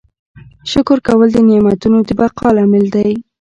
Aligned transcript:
شکر 0.71 0.97
کول 1.07 1.27
د 1.33 1.37
نعمتونو 1.47 1.97
د 2.07 2.09
بقا 2.19 2.47
لامل 2.55 2.85
دی. 2.95 3.11